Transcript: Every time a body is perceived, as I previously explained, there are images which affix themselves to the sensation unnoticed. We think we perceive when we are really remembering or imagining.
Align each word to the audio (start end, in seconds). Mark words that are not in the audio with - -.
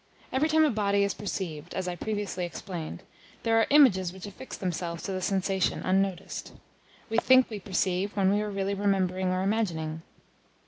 Every 0.33 0.49
time 0.49 0.63
a 0.63 0.71
body 0.71 1.03
is 1.03 1.13
perceived, 1.13 1.75
as 1.75 1.87
I 1.87 1.95
previously 1.95 2.43
explained, 2.43 3.03
there 3.43 3.59
are 3.59 3.67
images 3.69 4.11
which 4.11 4.25
affix 4.25 4.57
themselves 4.57 5.03
to 5.03 5.11
the 5.11 5.21
sensation 5.21 5.83
unnoticed. 5.83 6.53
We 7.07 7.19
think 7.19 7.51
we 7.51 7.59
perceive 7.59 8.17
when 8.17 8.33
we 8.33 8.41
are 8.41 8.49
really 8.49 8.73
remembering 8.73 9.27
or 9.27 9.43
imagining. 9.43 10.01